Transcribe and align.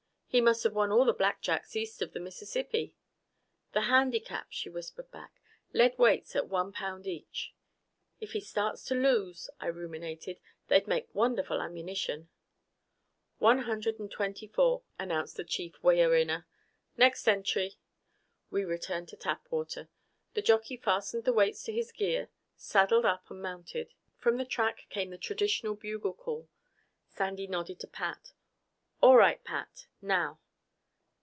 He 0.31 0.39
must 0.39 0.63
have 0.63 0.71
won 0.73 0.93
all 0.93 1.03
the 1.03 1.13
blackjacks 1.13 1.75
east 1.75 2.01
of 2.01 2.13
the 2.13 2.19
Mississippi." 2.21 2.95
"The 3.73 3.81
handicap," 3.81 4.45
she 4.49 4.69
whispered 4.69 5.11
back. 5.11 5.41
"Lead 5.73 5.97
weights 5.97 6.37
at 6.37 6.47
one 6.47 6.71
pound 6.71 7.05
each." 7.05 7.53
"If 8.21 8.31
he 8.31 8.39
starts 8.39 8.85
to 8.85 8.95
lose," 8.95 9.49
I 9.59 9.67
ruminated, 9.67 10.39
"they'd 10.69 10.87
make 10.87 11.13
wonderful 11.13 11.61
ammunition" 11.61 12.29
"One 13.39 13.63
hundred 13.63 13.99
and 13.99 14.09
twenty 14.09 14.47
four," 14.47 14.83
announced 14.97 15.35
the 15.35 15.43
chief 15.43 15.73
weigher 15.83 16.15
inner. 16.15 16.47
"Next 16.95 17.27
entry!" 17.27 17.75
We 18.49 18.63
returned 18.63 19.09
to 19.09 19.17
Tapwater. 19.17 19.89
The 20.33 20.41
jockey 20.41 20.77
fastened 20.77 21.25
the 21.25 21.33
weights 21.33 21.61
to 21.63 21.73
his 21.73 21.91
gear, 21.91 22.29
saddled 22.55 23.03
up 23.03 23.29
and 23.29 23.41
mounted. 23.41 23.93
From 24.15 24.37
the 24.37 24.45
track 24.45 24.85
came 24.89 25.09
the 25.09 25.17
traditional 25.17 25.75
bugle 25.75 26.13
call. 26.13 26.47
Sandy 27.09 27.47
nodded 27.47 27.81
to 27.81 27.87
Pat. 27.87 28.31
"All 29.03 29.17
right, 29.17 29.43
Pat. 29.43 29.87
Now!" 29.99 30.39